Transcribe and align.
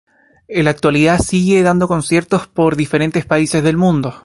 En 0.47 0.65
la 0.65 0.71
actualidad 0.71 1.19
sigue 1.19 1.61
dando 1.61 1.87
conciertos 1.87 2.47
por 2.47 2.75
diferentes 2.75 3.27
paises 3.27 3.61
del 3.63 3.77
mundo. 3.77 4.15